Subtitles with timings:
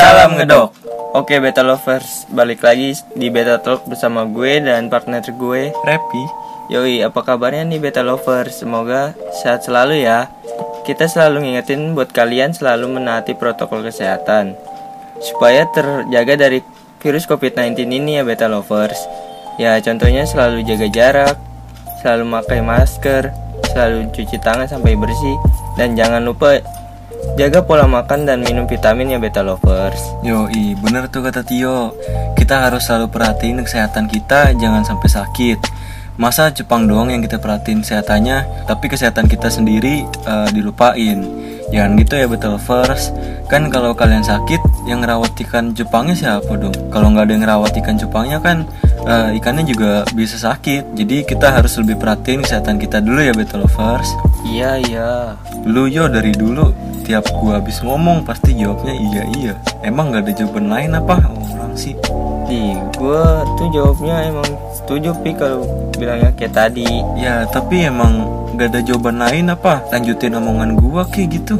[0.00, 0.72] Salam ngedok.
[1.12, 5.76] Oke beta lovers, balik lagi di beta talk bersama gue dan partner gue.
[5.76, 6.24] Repi
[6.72, 8.64] Yoi, apa kabarnya nih beta lovers?
[8.64, 9.12] Semoga
[9.44, 10.32] sehat selalu ya.
[10.88, 14.56] Kita selalu ngingetin buat kalian selalu menaati protokol kesehatan
[15.20, 16.64] supaya terjaga dari
[17.04, 19.04] virus COVID-19 ini ya beta lovers.
[19.60, 21.36] Ya contohnya selalu jaga jarak,
[22.00, 23.28] selalu pakai masker,
[23.76, 25.36] selalu cuci tangan sampai bersih
[25.76, 26.56] dan jangan lupa
[27.40, 30.00] jaga pola makan dan minum vitamin ya beta lovers.
[30.20, 31.96] Yoi bener tuh kata Tio.
[32.36, 35.58] Kita harus selalu perhatiin kesehatan kita Jangan sampai sakit.
[36.18, 41.24] Masa Jepang doang yang kita perhatiin kesehatannya Tapi kesehatan kita sendiri eh, dilupain.
[41.70, 43.14] Jangan gitu ya betul first
[43.46, 44.58] Kan kalau kalian sakit
[44.90, 46.74] Yang ngerawat ikan Jepangnya siapa dong?
[46.90, 48.66] Kalau nggak ada yang ngerawat ikan Jepangnya kan
[49.06, 50.98] eh, Ikannya juga bisa sakit.
[50.98, 55.10] Jadi kita harus lebih perhatiin kesehatan kita dulu ya betul first Iya iya.
[55.62, 56.74] Lu yo dari dulu
[57.06, 59.54] tiap gua habis ngomong pasti jawabnya iya iya.
[59.86, 61.22] Emang gak ada jawaban lain apa
[61.54, 61.94] orang sih?
[62.50, 63.24] Di gue
[63.54, 65.62] tuh jawabnya emang setuju pi kalau
[65.94, 66.90] bilangnya kayak tadi.
[67.14, 68.26] Ya tapi emang
[68.58, 69.86] gak ada jawaban lain apa?
[69.94, 71.54] Lanjutin omongan gua kayak gitu.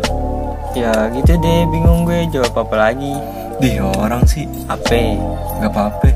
[0.75, 3.15] Ya gitu deh bingung gue jawab apa lagi.
[3.63, 4.99] Dih orang sih Apa?
[5.63, 6.11] gak apa-apa.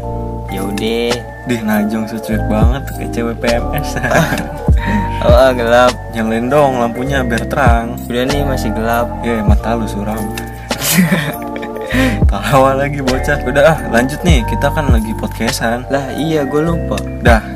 [0.50, 1.14] Ya udah.
[1.46, 3.94] Dih najong so cuek banget kayak cewek PMS.
[5.24, 5.92] Oh ah, gelap.
[6.12, 7.96] Nyalain dong lampunya biar terang.
[8.04, 9.08] Udah nih masih gelap.
[9.24, 10.18] Ya mata lu suram.
[12.30, 13.40] Tawa lagi bocah.
[13.48, 15.88] Udah ah lanjut nih kita kan lagi podcastan.
[15.88, 17.00] Lah iya gue lupa.
[17.24, 17.53] Dah.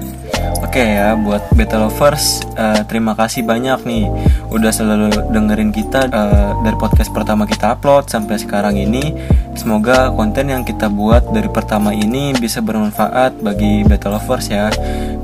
[0.79, 4.07] Oke ya buat beta lovers eh, terima kasih banyak nih
[4.47, 9.11] udah selalu dengerin kita eh, dari podcast pertama kita upload sampai sekarang ini.
[9.59, 14.71] Semoga konten yang kita buat dari pertama ini bisa bermanfaat bagi beta lovers ya.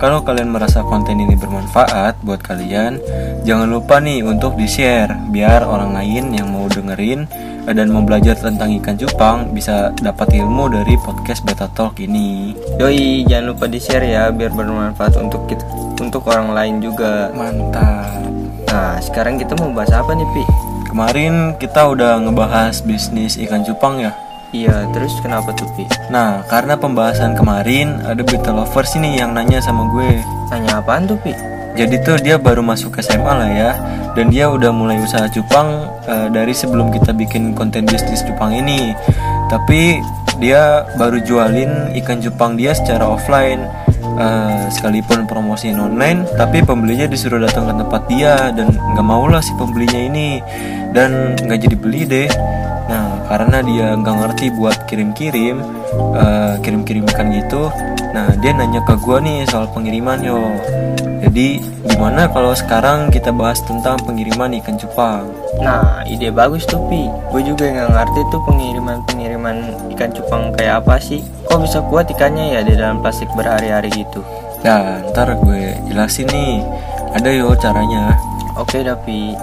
[0.02, 2.98] Kalau kalian merasa konten ini bermanfaat buat kalian,
[3.47, 7.30] jangan lupa nih untuk di-share biar orang lain yang mau dengerin
[7.72, 12.52] dan mau belajar tentang ikan cupang bisa dapat ilmu dari podcast Beta Talk ini.
[12.76, 15.64] Yoi jangan lupa di share ya biar bermanfaat untuk kita,
[15.96, 17.32] untuk orang lain juga.
[17.32, 18.20] Mantap.
[18.69, 20.44] Nah sekarang kita mau bahas apa nih pi?
[20.92, 24.12] Kemarin kita udah ngebahas bisnis ikan cupang ya.
[24.54, 25.82] Iya terus kenapa tuh pi?
[26.14, 30.22] Nah, karena pembahasan kemarin ada beta lovers ini yang nanya sama gue.
[30.47, 31.34] Tanya apaan tuh pi?
[31.74, 33.70] Jadi tuh dia baru masuk SMA lah ya.
[34.14, 38.94] Dan dia udah mulai usaha cupang eh, dari sebelum kita bikin konten bisnis cupang ini.
[39.50, 39.98] Tapi
[40.38, 43.62] dia baru jualin ikan cupang dia secara offline
[44.14, 49.42] Eh, Sekalipun promosiin online Tapi pembelinya disuruh datang ke tempat dia Dan nggak mau lah
[49.42, 50.38] si pembelinya ini.
[50.94, 52.28] Dan nggak jadi beli deh.
[52.86, 55.56] Nah karena dia nggak ngerti buat kirim-kirim
[56.14, 57.72] eh, Kirim-kirim ikan gitu
[58.14, 60.38] Nah dia nanya ke gua nih soal pengiriman yo
[61.34, 61.59] jadi
[61.91, 65.27] gimana kalau sekarang kita bahas tentang pengiriman ikan cupang?
[65.59, 67.11] Nah ide bagus tuh pi.
[67.34, 71.27] Gue juga nggak ngerti tuh pengiriman pengiriman ikan cupang kayak apa sih?
[71.50, 74.22] Kok bisa kuat ikannya ya di dalam plastik berhari-hari gitu?
[74.62, 76.62] Nah ntar gue jelasin nih.
[77.19, 78.15] Ada yo caranya.
[78.55, 79.34] Oke tapi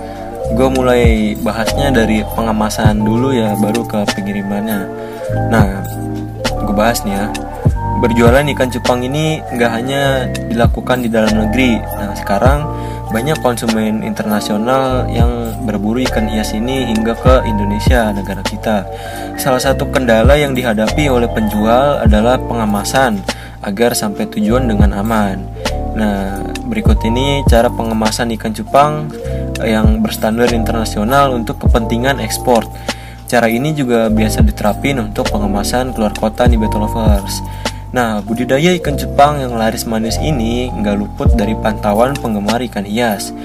[0.52, 4.84] Gue mulai bahasnya dari pengemasan dulu ya, baru ke pengirimannya.
[5.48, 5.80] Nah,
[6.68, 7.28] gue bahas nih ya.
[8.00, 11.76] Berjualan ikan cupang ini nggak hanya dilakukan di dalam negeri.
[11.82, 12.60] Nah, sekarang
[13.12, 18.88] banyak konsumen internasional yang berburu ikan hias ini hingga ke Indonesia, negara kita.
[19.36, 23.20] Salah satu kendala yang dihadapi oleh penjual adalah pengemasan
[23.62, 25.44] agar sampai tujuan dengan aman.
[25.92, 26.40] Nah,
[26.72, 29.12] berikut ini cara pengemasan ikan cupang
[29.60, 32.64] yang berstandar internasional untuk kepentingan ekspor.
[33.28, 37.44] Cara ini juga biasa diterapin untuk pengemasan keluar kota nih Battle Lovers.
[37.92, 43.36] Nah, budidaya ikan cupang yang laris manis ini nggak luput dari pantauan penggemar ikan hias.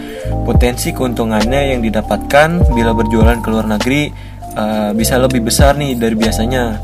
[0.47, 4.15] Potensi keuntungannya yang didapatkan bila berjualan ke luar negeri
[4.55, 6.79] eh, bisa lebih besar nih dari biasanya.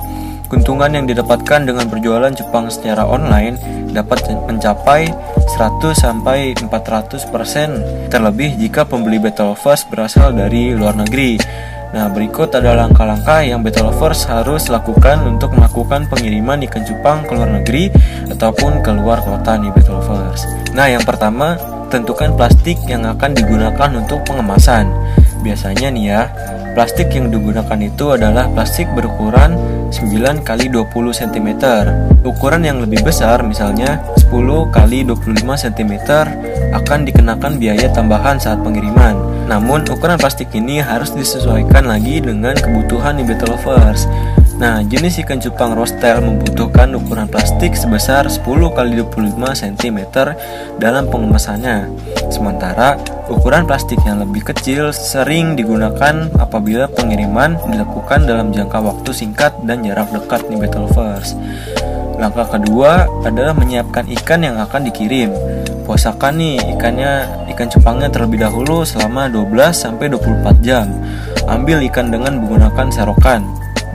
[0.50, 3.56] Keuntungan yang didapatkan dengan berjualan cupang secara online
[3.94, 5.09] dapat mencapai
[5.56, 11.41] 100 sampai 400% terlebih jika pembeli Battle Lovers berasal dari luar negeri.
[11.92, 17.37] Nah, berikut ada langkah-langkah yang Battle Lovers harus lakukan untuk melakukan pengiriman ikan cupang ke
[17.37, 17.93] luar negeri
[18.32, 20.49] ataupun ke luar kota nih Battle Lovers.
[20.72, 21.61] Nah, yang pertama,
[21.93, 24.88] tentukan plastik yang akan digunakan untuk pengemasan.
[25.44, 26.20] Biasanya nih ya,
[26.72, 29.52] plastik yang digunakan itu adalah plastik berukuran
[29.93, 31.49] 9 kali 20 cm.
[32.25, 34.00] Ukuran yang lebih besar misalnya
[34.32, 35.93] 10 kali 25 cm
[36.73, 39.12] akan dikenakan biaya tambahan saat pengiriman.
[39.44, 44.08] Namun ukuran plastik ini harus disesuaikan lagi dengan kebutuhan Battle Lovers.
[44.56, 48.40] Nah, jenis ikan cupang rostel membutuhkan ukuran plastik sebesar 10
[48.73, 48.79] x
[49.12, 49.99] 25 cm
[50.81, 51.93] dalam pengemasannya.
[52.32, 52.96] Sementara
[53.29, 59.84] ukuran plastik yang lebih kecil sering digunakan apabila pengiriman dilakukan dalam jangka waktu singkat dan
[59.84, 61.37] jarak dekat nih Battleverse.
[62.22, 65.34] Langkah kedua adalah menyiapkan ikan yang akan dikirim.
[65.82, 70.86] Puasakan nih ikannya ikan cupangnya terlebih dahulu selama 12 sampai 24 jam.
[71.50, 73.42] Ambil ikan dengan menggunakan serokan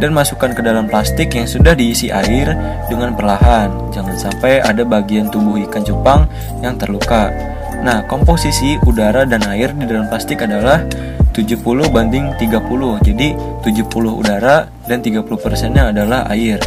[0.03, 2.51] dan masukkan ke dalam plastik yang sudah diisi air
[2.91, 3.95] dengan perlahan.
[3.95, 6.27] Jangan sampai ada bagian tubuh ikan cupang
[6.59, 7.31] yang terluka.
[7.79, 10.83] Nah, komposisi udara dan air di dalam plastik adalah
[11.31, 13.00] 70 banding 30.
[13.07, 13.88] Jadi 70
[14.19, 16.57] udara dan 30 persennya adalah air.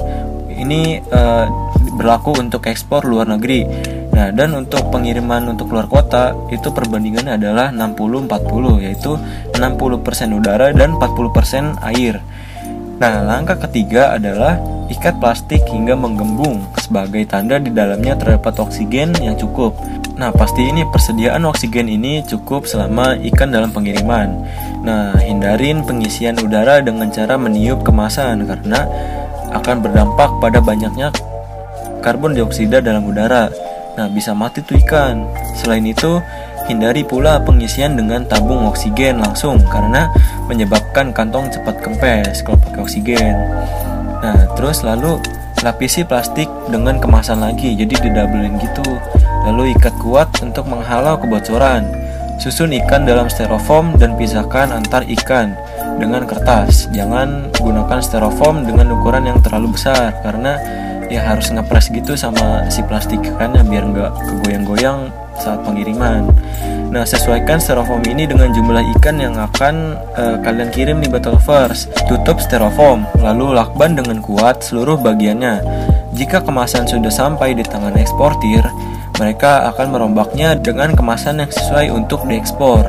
[0.61, 1.47] Ini uh,
[1.97, 3.65] berlaku untuk ekspor luar negeri.
[4.11, 9.17] Nah, dan untuk pengiriman untuk luar kota itu perbandingannya adalah 60-40 yaitu
[9.57, 12.21] 60% udara dan 40% air.
[13.01, 14.61] Nah, langkah ketiga adalah
[14.93, 19.73] ikat plastik hingga menggembung sebagai tanda di dalamnya terdapat oksigen yang cukup.
[20.21, 24.45] Nah, pasti ini persediaan oksigen ini cukup selama ikan dalam pengiriman.
[24.85, 28.85] Nah, hindarin pengisian udara dengan cara meniup kemasan karena
[29.55, 31.11] akan berdampak pada banyaknya
[32.01, 33.53] karbon dioksida dalam udara.
[33.95, 35.29] Nah, bisa mati tuh ikan.
[35.61, 36.19] Selain itu,
[36.67, 40.09] hindari pula pengisian dengan tabung oksigen langsung karena
[40.49, 43.37] menyebabkan kantong cepat kempes kalau pakai oksigen.
[44.25, 45.21] Nah, terus lalu
[45.61, 48.87] lapisi plastik dengan kemasan lagi, jadi didabelin gitu.
[49.45, 51.85] Lalu ikat kuat untuk menghalau kebocoran.
[52.41, 55.53] Susun ikan dalam styrofoam dan pisahkan antar ikan
[56.01, 56.89] dengan kertas.
[56.97, 60.57] Jangan gunakan styrofoam dengan ukuran yang terlalu besar karena
[61.13, 66.25] ya harus ngepres gitu sama si plastik ikannya biar nggak kegoyang-goyang saat pengiriman.
[66.91, 71.87] Nah, sesuaikan styrofoam ini dengan jumlah ikan yang akan uh, kalian kirim di Battleverse.
[72.11, 75.63] Tutup styrofoam, lalu lakban dengan kuat seluruh bagiannya.
[76.19, 78.67] Jika kemasan sudah sampai di tangan eksportir,
[79.23, 82.83] mereka akan merombaknya dengan kemasan yang sesuai untuk diekspor.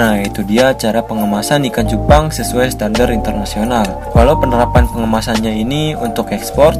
[0.00, 3.84] Nah, itu dia cara pengemasan ikan cupang sesuai standar internasional.
[4.16, 6.72] Walau penerapan pengemasannya ini untuk ekspor,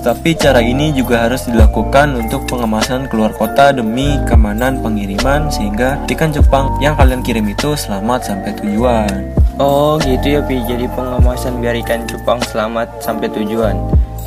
[0.00, 6.32] tapi cara ini juga harus dilakukan untuk pengemasan keluar kota demi keamanan pengiriman sehingga ikan
[6.32, 9.12] Jepang yang kalian kirim itu selamat sampai tujuan.
[9.60, 13.76] Oh gitu ya Pi, jadi pengemasan biar ikan cupang selamat sampai tujuan.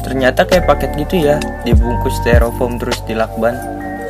[0.05, 3.57] Ternyata kayak paket gitu ya, dibungkus styrofoam terus dilakban.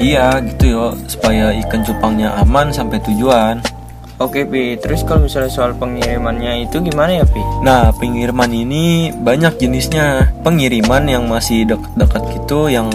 [0.04, 3.77] Iya gitu yo, supaya ikan cupangnya aman sampai tujuan.
[4.18, 7.38] Oke Pi, terus kalau misalnya soal pengirimannya itu gimana ya Pi?
[7.62, 10.34] Nah, pengiriman ini banyak jenisnya.
[10.42, 12.90] Pengiriman yang masih dekat-dekat gitu, yang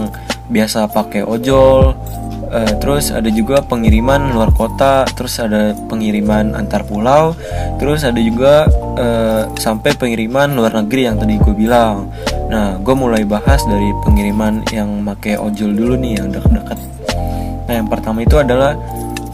[0.51, 1.95] biasa pakai ojol.
[2.53, 7.39] Uh, terus ada juga pengiriman luar kota, terus ada pengiriman antar pulau,
[7.79, 8.67] terus ada juga
[8.99, 12.11] uh, sampai pengiriman luar negeri yang tadi gue bilang.
[12.51, 16.79] Nah, gue mulai bahas dari pengiriman yang pakai ojol dulu nih, yang dekat-dekat.
[17.71, 18.75] Nah, yang pertama itu adalah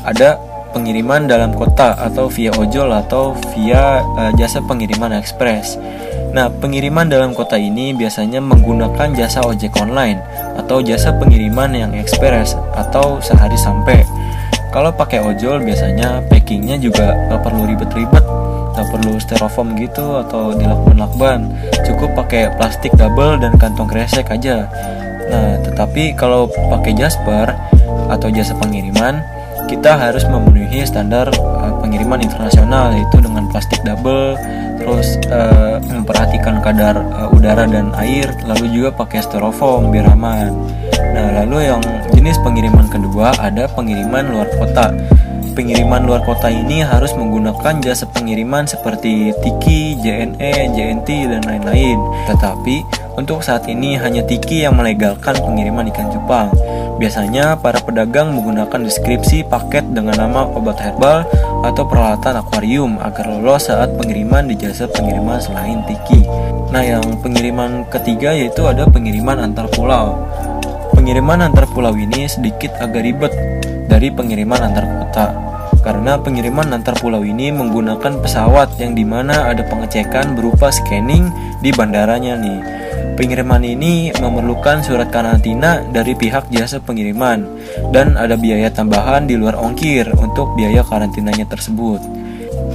[0.07, 0.39] ada
[0.71, 5.81] pengiriman dalam kota atau via ojol atau via uh, jasa pengiriman ekspres.
[6.29, 10.21] Nah, pengiriman dalam kota ini biasanya menggunakan jasa ojek online
[10.61, 14.05] atau jasa pengiriman yang ekspres atau sehari sampai.
[14.69, 18.21] Kalau pakai ojol biasanya packingnya juga gak perlu ribet-ribet,
[18.77, 21.49] gak perlu styrofoam gitu atau dilakban-lakban,
[21.89, 24.69] cukup pakai plastik double dan kantong kresek aja.
[25.33, 27.57] Nah, tetapi kalau pakai Jasper
[28.13, 29.25] atau jasa pengiriman,
[29.69, 34.35] kita harus memenuhi standar uh, pengiriman internasional yaitu dengan plastik double
[34.81, 40.57] terus uh, memperhatikan kadar uh, udara dan air lalu juga pakai styrofoam biar aman
[41.13, 41.83] nah lalu yang
[42.17, 44.91] jenis pengiriman kedua ada pengiriman luar kota
[45.59, 51.99] pengiriman luar kota ini harus menggunakan jasa pengiriman seperti Tiki, JNE, JNT, dan lain-lain.
[52.31, 52.87] Tetapi,
[53.19, 56.55] untuk saat ini hanya Tiki yang melegalkan pengiriman ikan cupang.
[56.99, 61.23] Biasanya, para pedagang menggunakan deskripsi paket dengan nama obat herbal
[61.63, 66.27] atau peralatan akuarium agar lolos saat pengiriman di jasa pengiriman selain Tiki.
[66.75, 70.27] Nah, yang pengiriman ketiga yaitu ada pengiriman antar pulau.
[70.91, 73.33] Pengiriman antar pulau ini sedikit agak ribet
[73.87, 75.27] dari pengiriman antar kota
[75.87, 81.31] karena pengiriman antar pulau ini menggunakan pesawat yang di mana ada pengecekan berupa scanning
[81.63, 82.78] di bandaranya nih.
[83.19, 87.51] Pengiriman ini memerlukan surat karantina dari pihak jasa pengiriman
[87.91, 91.99] dan ada biaya tambahan di luar ongkir untuk biaya karantinanya tersebut.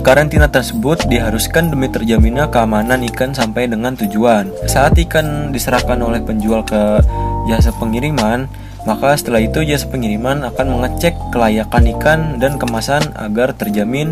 [0.03, 4.51] Karantina tersebut diharuskan demi terjaminnya keamanan ikan sampai dengan tujuan.
[4.67, 6.99] Saat ikan diserahkan oleh penjual ke
[7.47, 8.51] jasa pengiriman,
[8.83, 14.11] maka setelah itu jasa pengiriman akan mengecek kelayakan ikan dan kemasan agar terjamin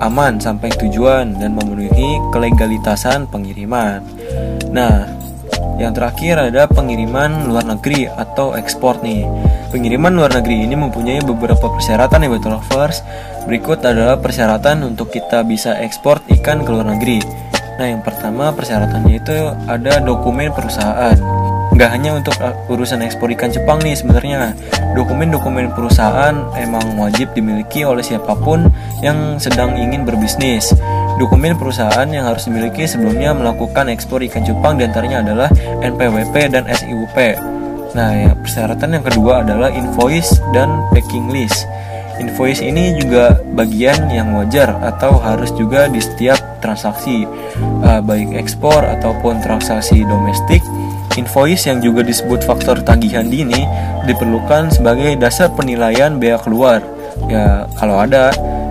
[0.00, 4.00] aman sampai tujuan dan memenuhi kelegalitasan pengiriman.
[4.72, 5.15] Nah,
[5.76, 9.28] yang terakhir ada pengiriman luar negeri atau ekspor nih.
[9.68, 13.04] Pengiriman luar negeri ini mempunyai beberapa persyaratan ya Battle Lovers.
[13.44, 17.20] Berikut adalah persyaratan untuk kita bisa ekspor ikan ke luar negeri.
[17.76, 19.36] Nah, yang pertama persyaratannya itu
[19.68, 21.16] ada dokumen perusahaan.
[21.76, 24.56] Nggak hanya untuk uh, urusan ekspor ikan Jepang nih sebenarnya.
[24.96, 28.72] Dokumen-dokumen perusahaan emang wajib dimiliki oleh siapa pun
[29.04, 30.72] yang sedang ingin berbisnis.
[31.16, 35.48] Dokumen perusahaan yang harus dimiliki sebelumnya melakukan ekspor ikan cupang di antaranya adalah
[35.80, 37.16] NPWP dan SIUP.
[37.96, 41.64] Nah, ya, persyaratan yang kedua adalah invoice dan packing list.
[42.20, 47.24] Invoice ini juga bagian yang wajar atau harus juga di setiap transaksi,
[47.84, 50.60] uh, baik ekspor ataupun transaksi domestik.
[51.16, 53.64] Invoice yang juga disebut faktor tagihan dini
[54.04, 56.84] diperlukan sebagai dasar penilaian bea keluar.
[57.32, 58.28] Ya, kalau ada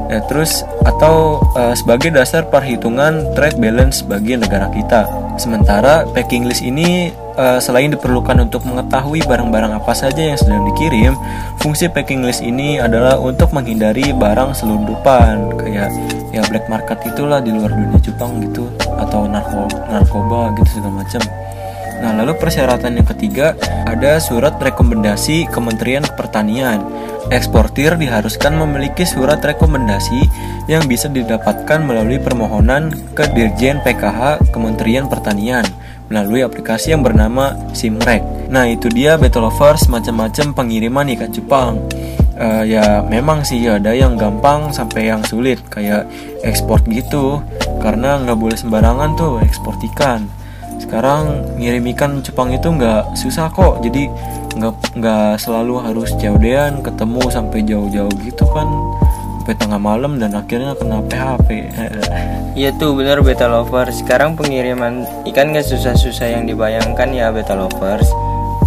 [0.10, 5.08] ya, terus atau uh, sebagai dasar perhitungan trade balance bagi negara kita.
[5.36, 11.12] Sementara packing list ini uh, selain diperlukan untuk mengetahui barang-barang apa saja yang sedang dikirim,
[11.60, 15.92] fungsi packing list ini adalah untuk menghindari barang selundupan kayak
[16.32, 18.68] ya black market itulah di luar dunia Jepang gitu
[19.00, 21.24] atau narko narkoba gitu segala macam.
[22.04, 23.56] Nah, lalu persyaratan yang ketiga
[23.88, 26.84] ada surat rekomendasi Kementerian Pertanian.
[27.34, 30.30] Eksportir diharuskan memiliki surat rekomendasi
[30.70, 35.66] yang bisa didapatkan melalui permohonan ke Dirjen PKH Kementerian Pertanian
[36.06, 38.22] melalui aplikasi yang bernama Simrek.
[38.54, 41.82] Nah, itu dia Battle Lovers macam-macam pengiriman ikan cupang.
[42.36, 46.04] Uh, ya memang sih ada yang gampang sampai yang sulit kayak
[46.44, 47.40] ekspor gitu
[47.80, 50.28] karena nggak boleh sembarangan tuh ekspor ikan
[50.80, 53.82] sekarang ngirim ikan Jepang itu nggak susah kok.
[53.82, 54.08] Jadi
[54.56, 58.68] nggak nggak selalu harus jauh-jauhan ketemu sampai jauh-jauh gitu kan.
[59.42, 61.70] Sampai tengah malam dan akhirnya kena PHP
[62.60, 64.02] iya tuh bener beta lovers.
[64.02, 68.10] Sekarang pengiriman ikan gak susah-susah yang dibayangkan ya beta lovers.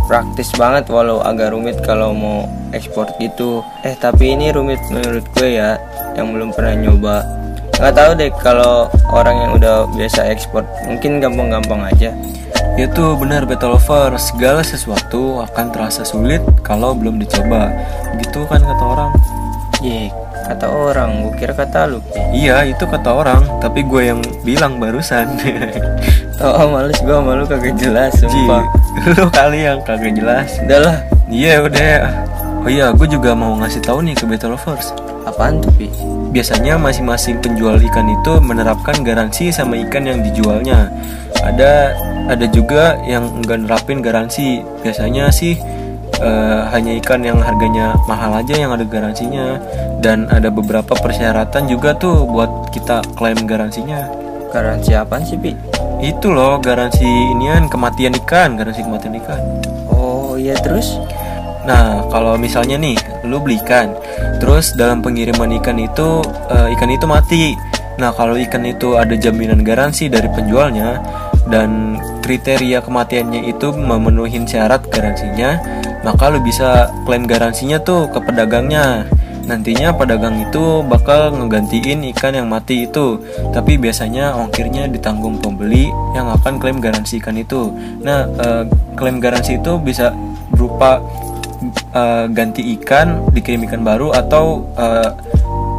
[0.07, 3.61] Praktis banget walau agak rumit kalau mau ekspor gitu.
[3.83, 5.77] Eh tapi ini rumit menurut gue ya
[6.15, 7.38] yang belum pernah nyoba
[7.79, 12.11] nggak tahu deh kalau orang yang udah biasa ekspor mungkin gampang-gampang aja.
[12.75, 17.71] Itu benar beta lover segala sesuatu akan terasa sulit kalau belum dicoba.
[18.19, 19.11] Gitu kan kata orang.
[19.79, 20.11] Iya
[20.51, 21.11] kata orang.
[21.23, 22.03] Gue kira kata lu
[22.35, 23.47] iya itu kata orang.
[23.63, 25.39] Tapi gue yang bilang barusan.
[26.43, 28.67] Oh, oh males gue malu kagak jelas sumpah.
[29.15, 30.59] lu kali yang kagak jelas.
[30.67, 30.97] Udah lah
[31.31, 32.27] iya udah.
[32.67, 34.91] Oh iya gue juga mau ngasih tahu nih ke beta lovers
[35.31, 35.87] apaan tuh pi
[36.29, 40.93] Biasanya masing-masing penjual ikan itu menerapkan garansi sama ikan yang dijualnya.
[41.41, 41.97] Ada
[42.29, 44.61] ada juga yang enggak nerapin garansi.
[44.85, 45.57] Biasanya sih
[46.21, 49.57] uh, hanya ikan yang harganya mahal aja yang ada garansinya
[50.05, 54.07] dan ada beberapa persyaratan juga tuh buat kita klaim garansinya.
[54.49, 55.53] Garansi apa sih, Pi?
[56.01, 59.41] Itu loh, garansi inian kematian ikan, garansi kematian ikan.
[59.93, 60.97] Oh, iya terus?
[61.69, 62.97] Nah, kalau misalnya nih,
[63.29, 63.93] lu beli ikan,
[64.41, 67.53] terus dalam pengiriman ikan itu uh, ikan itu mati.
[68.01, 70.97] Nah, kalau ikan itu ada jaminan garansi dari penjualnya
[71.53, 75.61] dan kriteria kematiannya itu memenuhi syarat garansinya,
[76.01, 79.05] maka lu bisa klaim garansinya tuh ke pedagangnya.
[79.49, 83.17] Nantinya pedagang itu bakal ngegantiin ikan yang mati itu,
[83.53, 87.73] tapi biasanya ongkirnya ditanggung pembeli yang akan klaim garansi ikan itu.
[88.05, 90.13] Nah, uh, klaim garansi itu bisa
[90.53, 91.01] berupa
[91.95, 95.11] uh, ganti ikan dikirim ikan baru atau uh,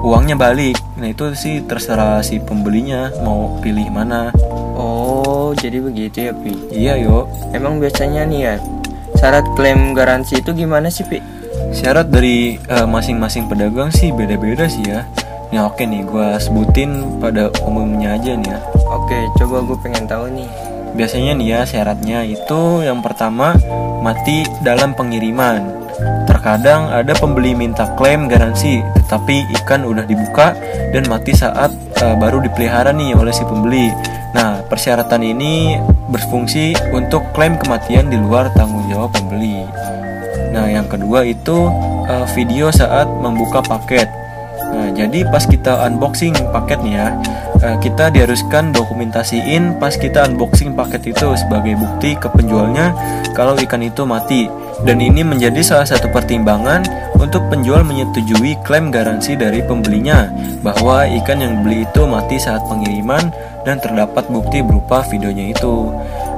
[0.03, 0.79] uangnya balik.
[0.99, 4.31] Nah itu sih terserah si pembelinya mau pilih mana.
[4.79, 6.53] Oh jadi begitu ya pi?
[6.71, 8.53] Iya yuk emang biasanya nih ya
[9.19, 11.19] syarat klaim garansi itu gimana sih pi?
[11.75, 15.03] Syarat dari eh, masing-masing uh, pedagang sih beda-beda sih ya.
[15.49, 18.59] Ya oke nih, gue sebutin pada umumnya aja nih ya.
[18.85, 20.49] Oke, coba gue pengen tahu nih.
[20.93, 23.55] Biasanya nih ya syaratnya itu yang pertama
[24.01, 25.89] mati dalam pengiriman.
[26.25, 30.55] Terkadang ada pembeli minta klaim garansi, tetapi ikan udah dibuka
[30.95, 33.91] dan mati saat uh, baru dipelihara nih oleh si pembeli.
[34.31, 35.75] Nah, persyaratan ini
[36.13, 39.65] berfungsi untuk klaim kematian di luar tanggung jawab pembeli.
[40.53, 41.69] Nah, yang kedua itu
[42.07, 44.18] uh, video saat membuka paket.
[44.69, 47.07] Nah, jadi pas kita unboxing paket nih ya,
[47.63, 52.93] uh, kita diharuskan dokumentasiin pas kita unboxing paket itu sebagai bukti ke penjualnya
[53.35, 54.47] kalau ikan itu mati
[54.87, 56.87] dan ini menjadi salah satu pertimbangan
[57.19, 60.31] untuk penjual menyetujui klaim garansi dari pembelinya
[60.63, 63.27] bahwa ikan yang dibeli itu mati saat pengiriman
[63.67, 65.91] dan terdapat bukti berupa videonya itu.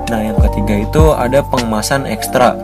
[0.10, 2.58] Nah, yang ketiga itu ada pengemasan ekstra.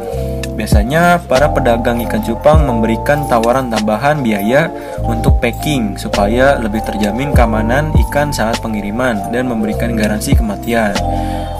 [0.57, 4.73] Biasanya para pedagang ikan cupang memberikan tawaran tambahan biaya
[5.05, 10.97] untuk packing supaya lebih terjamin keamanan ikan saat pengiriman dan memberikan garansi kematian.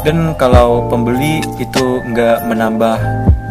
[0.02, 2.98] Dan kalau pembeli itu nggak menambah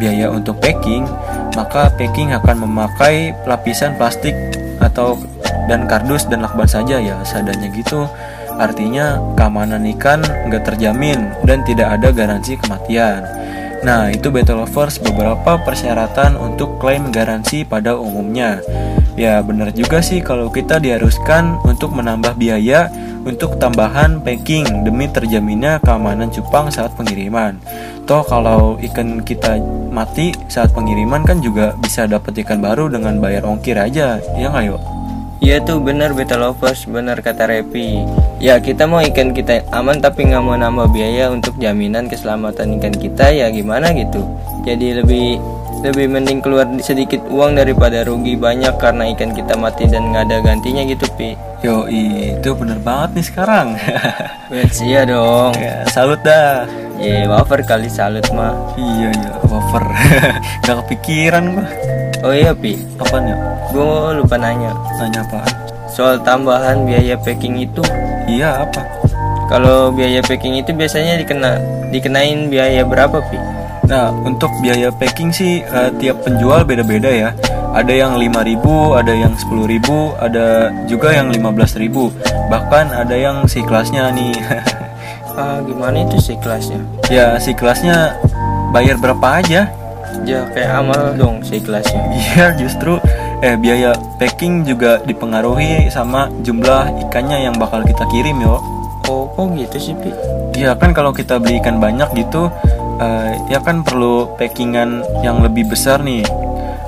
[0.03, 1.07] biaya untuk packing,
[1.55, 4.35] maka packing akan memakai lapisan plastik
[4.83, 5.15] atau
[5.71, 8.03] dan kardus dan lakban saja ya seadanya gitu.
[8.59, 10.19] Artinya keamanan ikan
[10.51, 13.23] nggak terjamin dan tidak ada garansi kematian.
[13.85, 18.61] Nah, itu Battle Lovers beberapa persyaratan untuk klaim garansi pada umumnya.
[19.17, 22.89] Ya, benar juga sih kalau kita diharuskan untuk menambah biaya
[23.27, 27.59] untuk tambahan packing demi terjaminnya keamanan cupang saat pengiriman.
[28.07, 29.59] Toh kalau ikan kita
[29.91, 34.65] mati saat pengiriman kan juga bisa dapat ikan baru dengan bayar ongkir aja, ya nggak
[34.71, 34.81] yuk?
[35.37, 38.01] Iya tuh benar beta lovers, benar kata Repi.
[38.41, 42.93] Ya kita mau ikan kita aman tapi nggak mau nambah biaya untuk jaminan keselamatan ikan
[42.93, 44.25] kita ya gimana gitu.
[44.65, 45.37] Jadi lebih
[45.85, 50.37] lebih mending keluar sedikit uang daripada rugi banyak karena ikan kita mati dan nggak ada
[50.41, 51.37] gantinya gitu pi.
[51.61, 53.67] Yo itu bener banget nih sekarang.
[54.53, 55.53] Wets iya dong.
[55.57, 56.65] ya, salut dah.
[56.97, 58.57] Ye wafer kali salut mah.
[58.73, 59.85] Iya iya wafer.
[60.65, 61.67] Gak kepikiran gua.
[62.21, 63.37] Oh iya pi, Apaan ya?
[63.69, 63.85] gue
[64.17, 65.51] lupa nanya Nanya apaan?
[65.87, 67.81] soal tambahan biaya packing itu.
[68.27, 68.85] Iya apa?
[69.47, 71.57] Kalau biaya packing itu biasanya dikena
[71.89, 73.37] dikenain biaya berapa pi?
[73.87, 77.29] Nah, untuk biaya packing sih eh, tiap penjual beda-beda ya.
[77.73, 78.61] Ada yang 5000,
[78.93, 80.45] ada yang 10000, ada
[80.85, 82.13] juga yang 15000.
[82.45, 84.33] Bahkan ada yang si kelasnya nih.
[85.37, 86.81] Ah gimana itu sih kelasnya?
[87.13, 88.17] ya, si kelasnya
[88.73, 89.69] bayar berapa aja?
[90.27, 92.01] Ya kayak amal dong sih kelasnya.
[92.17, 92.99] Iya, justru
[93.41, 98.57] eh biaya packing juga dipengaruhi sama jumlah ikannya yang bakal kita kirim, yo.
[99.07, 100.11] Oh kok gitu sih pi?
[100.57, 102.49] Iya kan kalau kita beli ikan banyak gitu,
[102.99, 106.25] eh, ya kan perlu packingan yang lebih besar nih,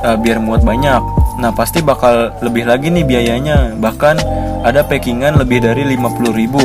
[0.04, 1.02] eh, biar muat banyak.
[1.40, 3.78] Nah pasti bakal lebih lagi nih biayanya.
[3.80, 4.16] Bahkan
[4.68, 6.60] ada packingan lebih dari 50.000 ribu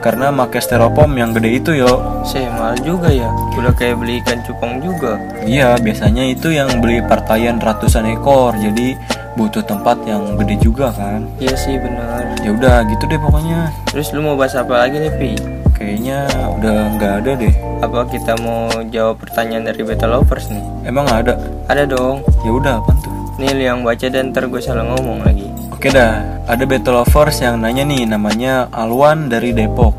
[0.00, 2.24] karena pakai styrofoam yang gede itu yo.
[2.24, 3.28] Saya mahal juga ya.
[3.56, 5.20] Udah kayak beli ikan cupang juga.
[5.44, 8.96] Iya biasanya itu yang beli partaian ratusan ekor, jadi
[9.38, 11.28] butuh tempat yang gede juga kan.
[11.38, 12.24] Iya sih benar.
[12.42, 13.70] Ya udah gitu deh pokoknya.
[13.92, 15.30] Terus lu mau bahas apa lagi nih pi?
[15.76, 16.28] Kayaknya
[16.60, 17.54] udah nggak ada deh.
[17.80, 20.60] Apa kita mau jawab pertanyaan dari beta lovers nih?
[20.84, 21.40] Emang ada?
[21.72, 22.20] Ada dong.
[22.44, 23.12] Ya udah apa tuh?
[23.40, 25.39] Nih yang baca dan ntar gue salah ngomong lagi.
[25.80, 29.96] Oke dah, ada Battle Lovers yang nanya nih, namanya Alwan dari Depok.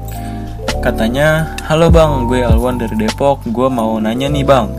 [0.78, 4.70] Katanya, halo bang, gue Alwan dari Depok, gue mau nanya nih bang.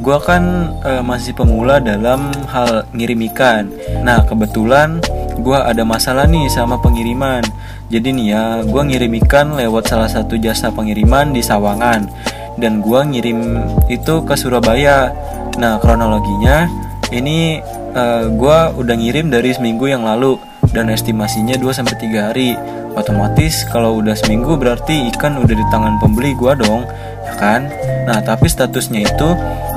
[0.00, 3.68] Gue kan eh, masih pemula dalam hal ngirim ikan.
[4.00, 5.04] Nah kebetulan
[5.36, 7.44] gue ada masalah nih sama pengiriman.
[7.92, 12.08] Jadi nih ya, gue ngirim ikan lewat salah satu jasa pengiriman di Sawangan.
[12.56, 13.60] Dan gue ngirim
[13.92, 15.12] itu ke Surabaya.
[15.60, 16.64] Nah kronologinya,
[17.12, 17.60] ini
[17.96, 20.36] eh, gue udah ngirim dari seminggu yang lalu
[20.76, 22.52] dan estimasinya 2-3 hari.
[22.96, 26.88] Otomatis kalau udah seminggu berarti ikan udah di tangan pembeli gua dong
[27.28, 27.68] ya kan?
[28.08, 29.28] Nah tapi statusnya itu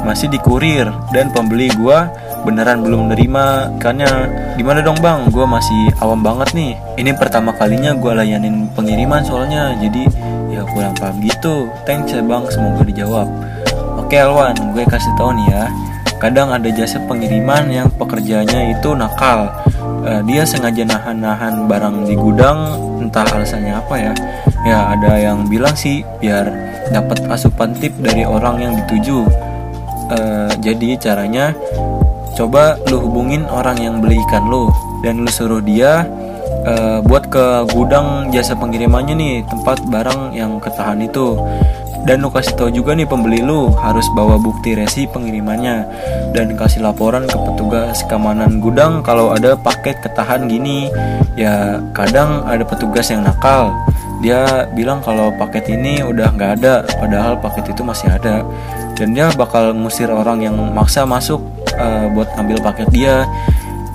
[0.07, 2.07] masih di kurir dan pembeli gua
[2.47, 4.07] beneran belum nerima ikannya.
[4.55, 5.27] Gimana dong bang?
[5.35, 6.79] Gua masih awam banget nih.
[6.95, 10.07] Ini pertama kalinya gua layanin pengiriman soalnya jadi
[10.47, 11.67] ya kurang paham gitu.
[11.83, 12.47] Thanks ya bang.
[12.47, 13.27] Semoga dijawab.
[13.99, 15.69] Oke Alwan gue kasih tau nih ya
[16.19, 19.47] kadang ada jasa pengiriman yang pekerjaannya itu nakal.
[20.03, 24.13] Eh, dia sengaja nahan-nahan barang di gudang entah alasannya apa ya.
[24.67, 26.51] Ya ada yang bilang sih biar
[26.91, 29.23] dapat asupan tip dari orang yang dituju.
[30.11, 31.55] Eh, jadi caranya
[32.35, 34.71] coba lu hubungin orang yang beli ikan lu
[35.03, 36.03] dan lu suruh dia
[36.67, 41.35] eh, buat ke gudang jasa pengirimannya nih tempat barang yang ketahan itu
[42.09, 45.85] dan lu kasih tahu juga nih pembeli lu harus bawa bukti resi pengirimannya.
[46.33, 50.89] Dan kasih laporan ke petugas keamanan gudang kalau ada paket ketahan gini.
[51.37, 53.77] Ya kadang ada petugas yang nakal.
[54.25, 58.41] Dia bilang kalau paket ini udah nggak ada padahal paket itu masih ada.
[58.97, 61.37] Dan dia bakal ngusir orang yang maksa masuk
[61.77, 63.29] eh, buat ambil paket dia.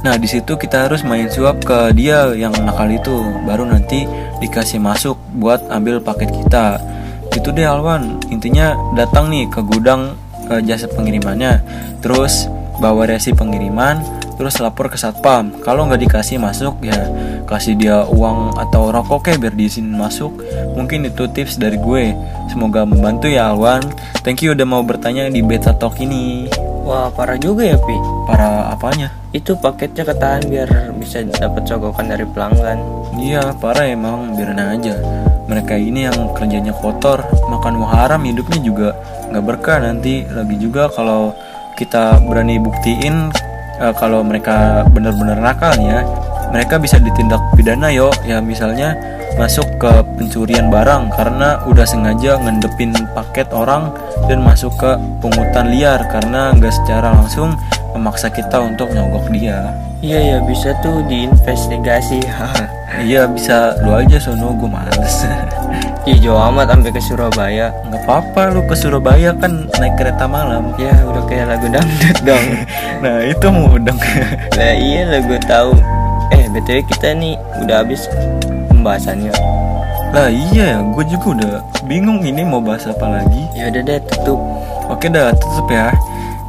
[0.06, 4.06] Nah di situ kita harus main suap ke dia yang nakal itu, baru nanti
[4.38, 6.93] dikasih masuk buat ambil paket kita.
[7.34, 10.14] Itu deh Alwan, intinya datang nih ke gudang
[10.46, 11.60] ke jasa pengirimannya,
[11.98, 12.46] terus
[12.78, 14.00] bawa resi pengiriman,
[14.36, 15.54] terus lapor ke satpam.
[15.62, 16.96] Kalau nggak dikasih masuk ya
[17.44, 20.42] kasih dia uang atau rokok kayak biar diizinin masuk.
[20.74, 22.16] Mungkin itu tips dari gue.
[22.50, 23.84] Semoga membantu ya Alwan.
[24.26, 26.48] Thank you udah mau bertanya di beta talk ini.
[26.84, 27.96] Wah parah juga ya pi.
[28.28, 29.12] Para apanya?
[29.32, 32.78] Itu paketnya ketahan biar bisa dapat cokokan dari pelanggan.
[33.20, 37.20] Iya parah emang biarin aja Mereka ini yang kerjanya kotor
[37.52, 38.88] Makan haram hidupnya juga
[39.28, 41.34] nggak berkah nanti Lagi juga kalau
[41.74, 43.34] kita berani buktiin
[43.82, 46.06] uh, kalau mereka benar-benar nakal ya
[46.54, 48.94] mereka bisa ditindak pidana yo ya misalnya
[49.34, 53.90] masuk ke pencurian barang karena udah sengaja ngendepin paket orang
[54.30, 57.58] dan masuk ke pungutan liar karena nggak secara langsung
[57.98, 59.74] memaksa kita untuk nyogok dia.
[59.98, 62.22] Iya ya bisa tuh diinvestigasi.
[63.02, 64.54] iya bisa lu aja sono.
[64.54, 65.26] Gue males.
[66.10, 67.72] Ih jauh amat sampai ke Surabaya.
[67.88, 70.76] Nggak apa-apa lu ke Surabaya kan naik kereta malam.
[70.76, 72.46] Ya udah kayak lagu dangdut dong.
[73.04, 74.00] Nah itu mudeng
[74.56, 75.72] Lah iya lah gue tahu.
[76.32, 78.08] Eh btw kita nih udah habis
[78.72, 79.32] pembahasannya.
[80.12, 81.52] Lah iya ya gue juga udah
[81.88, 83.42] bingung ini mau bahas apa lagi.
[83.56, 84.40] Ya udah deh tutup.
[84.92, 85.92] Oke dah tutup ya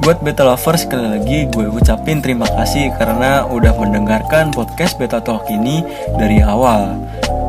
[0.03, 5.47] Buat Beta Lovers sekali lagi gue ucapin terima kasih karena udah mendengarkan podcast Beta Talk
[5.47, 5.79] ini
[6.19, 6.99] dari awal.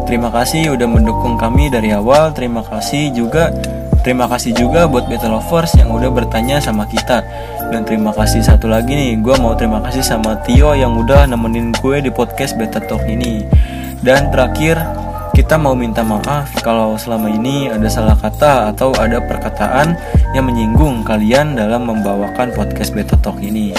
[0.07, 2.31] Terima kasih udah mendukung kami dari awal.
[2.31, 3.51] Terima kasih juga
[4.07, 7.27] Terima kasih juga buat Beta Lovers yang udah bertanya sama kita.
[7.75, 11.75] Dan terima kasih satu lagi nih Gue mau terima kasih sama Tio yang udah nemenin
[11.75, 13.43] gue di podcast Beta Talk ini.
[14.07, 14.79] Dan terakhir
[15.37, 19.93] kita mau minta maaf kalau selama ini ada salah kata atau ada perkataan
[20.33, 23.77] yang menyinggung kalian dalam membawakan podcast Beta Talk ini.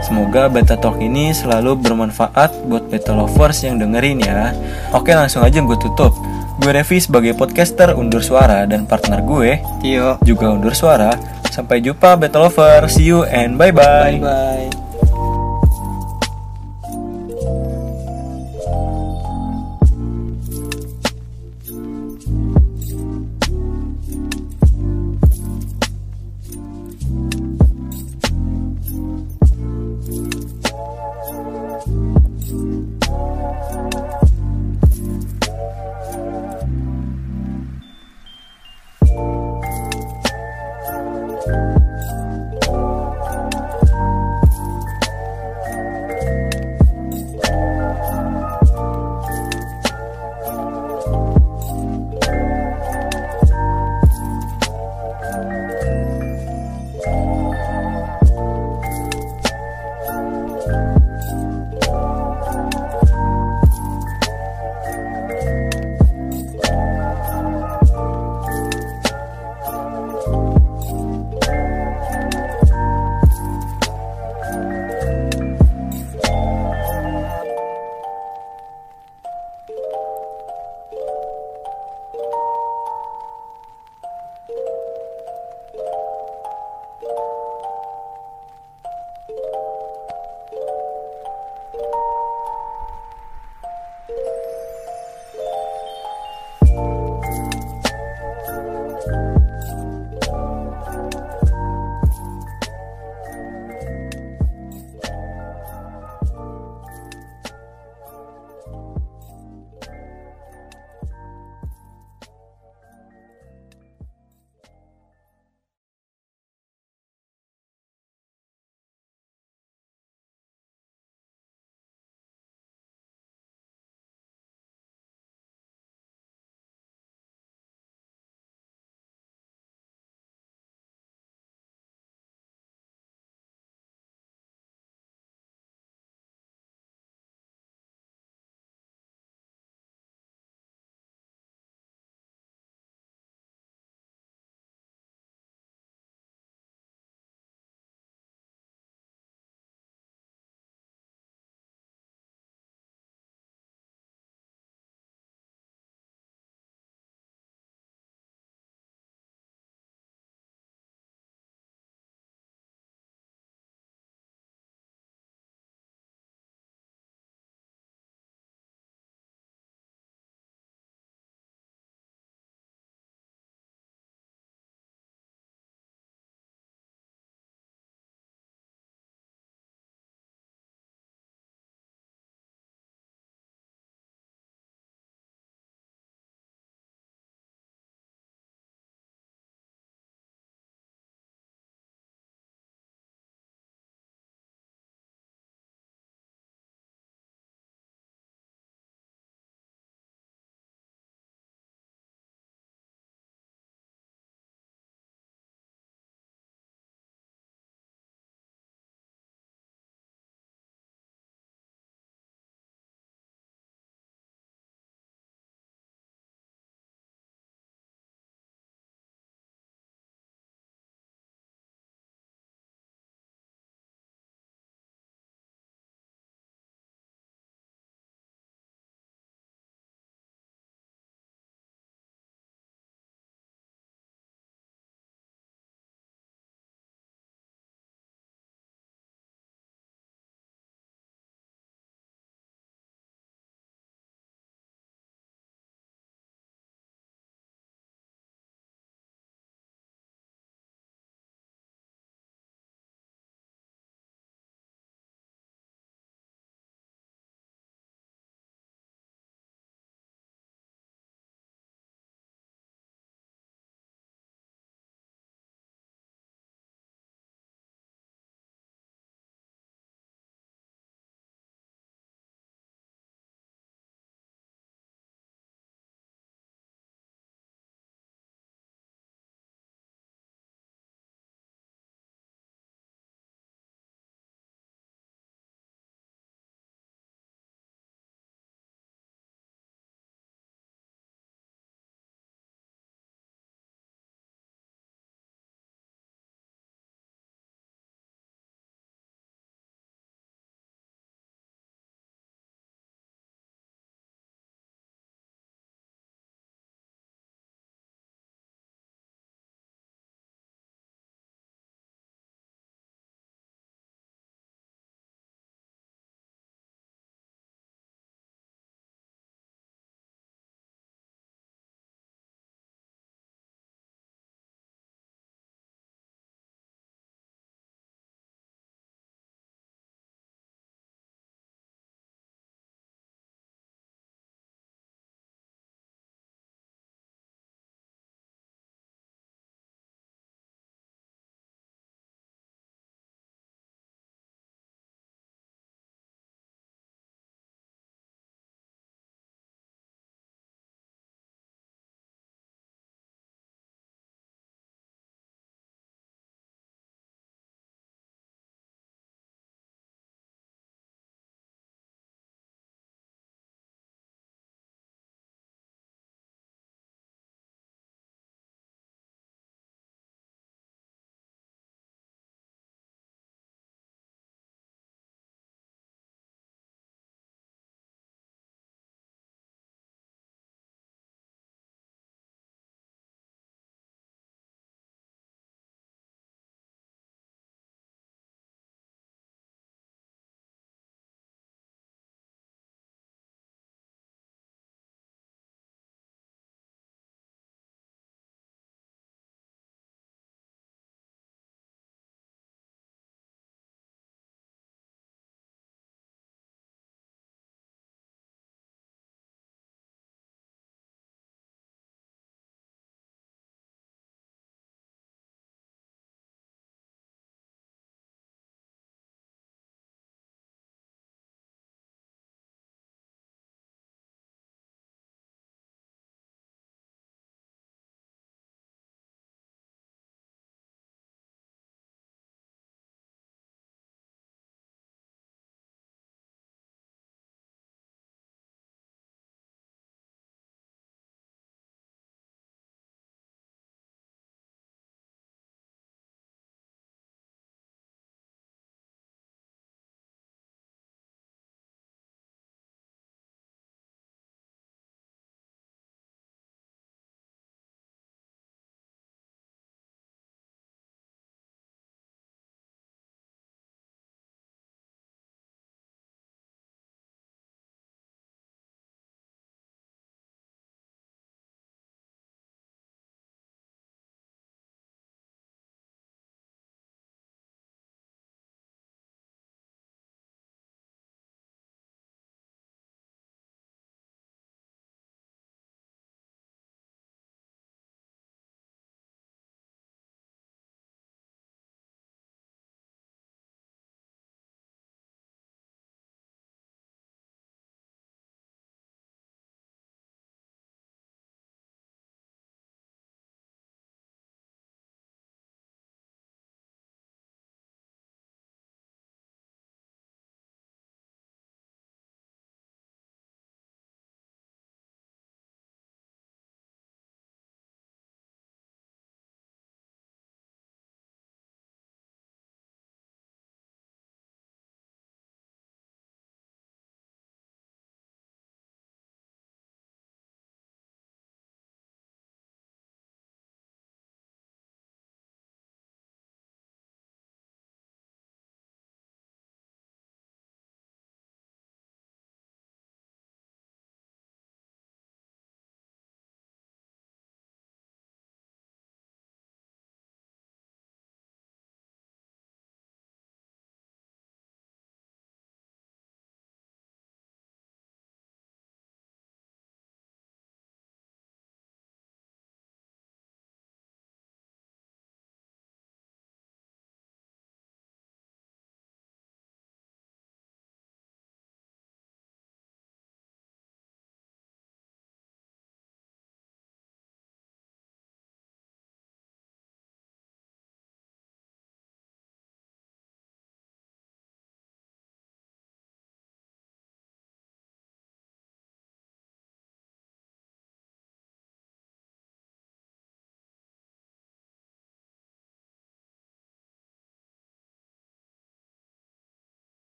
[0.00, 4.56] Semoga Beta Talk ini selalu bermanfaat buat Beta Lovers yang dengerin ya.
[4.96, 6.16] Oke langsung aja gue tutup.
[6.56, 11.12] Gue Revi sebagai podcaster undur suara dan partner gue Tio juga undur suara.
[11.52, 12.96] Sampai jumpa Beta Lovers.
[12.96, 14.24] See you and bye-bye.
[14.24, 14.83] Bye-bye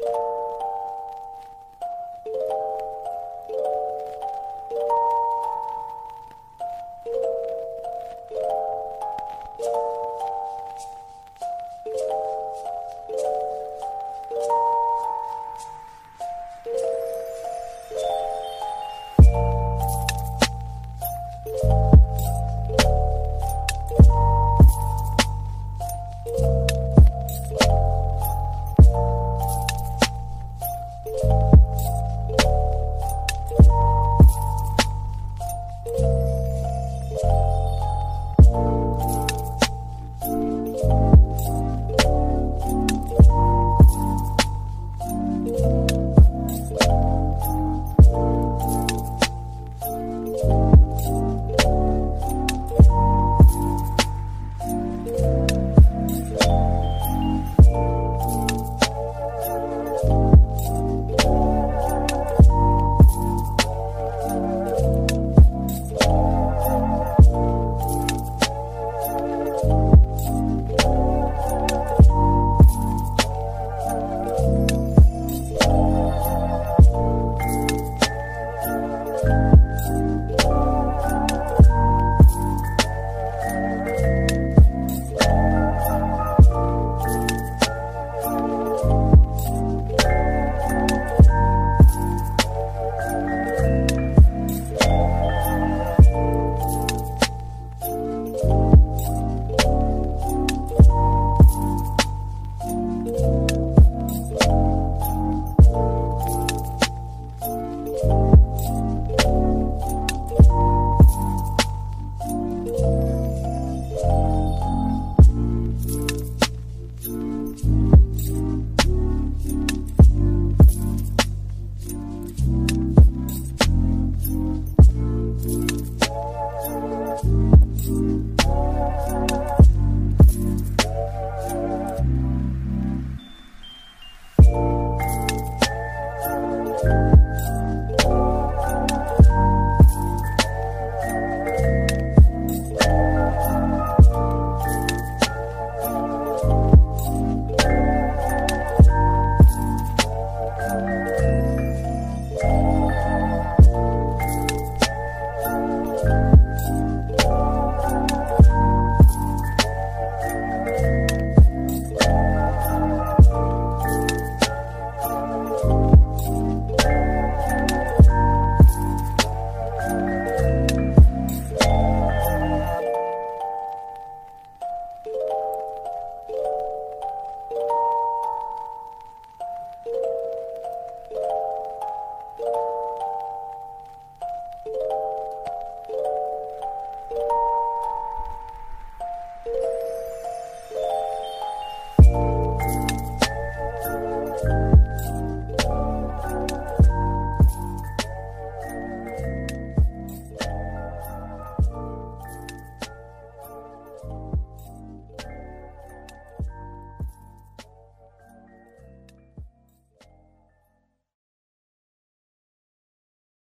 [0.00, 0.47] you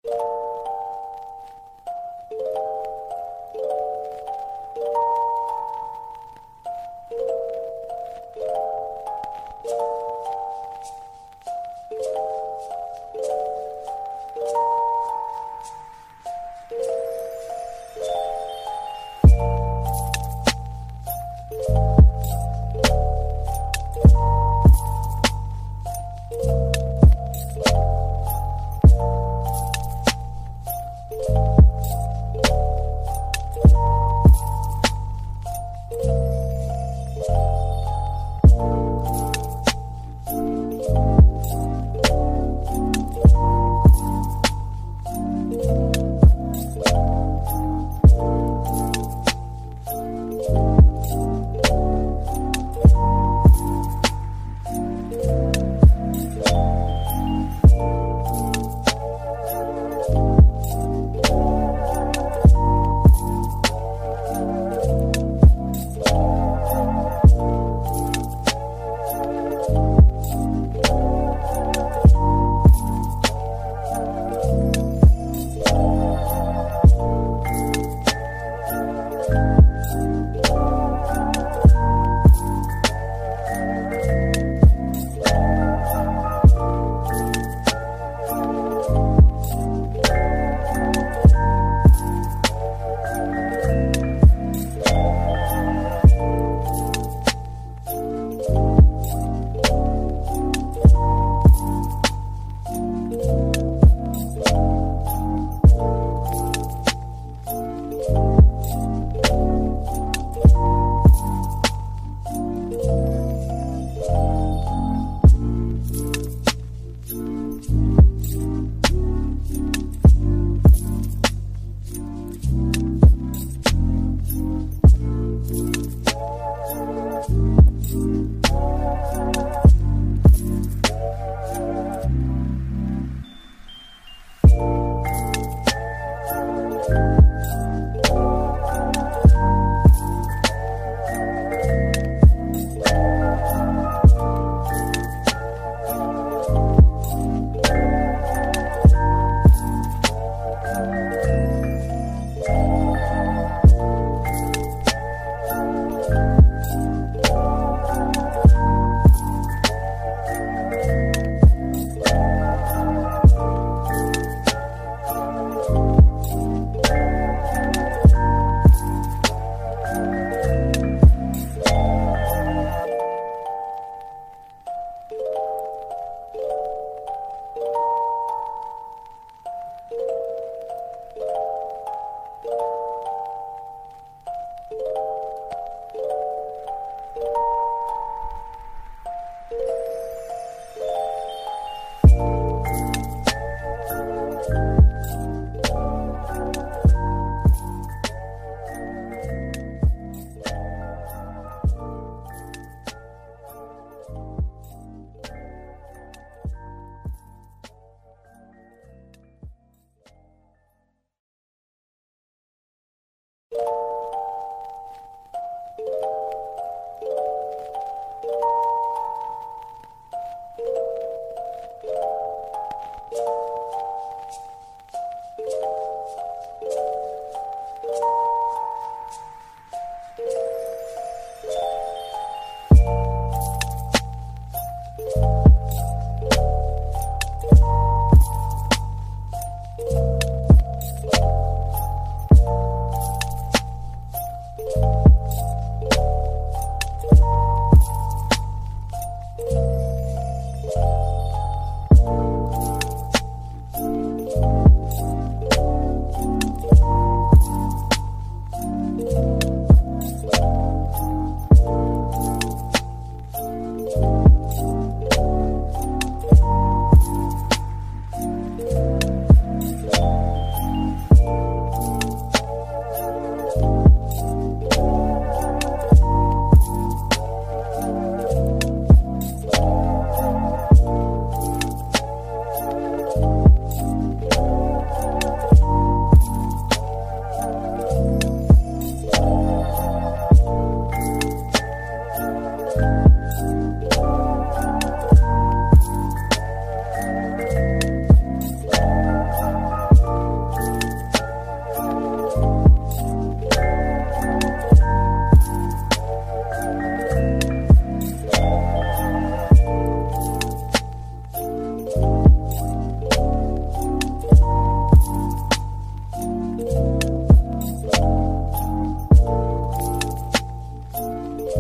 [0.08, 0.45] you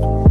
[0.00, 0.25] Bye.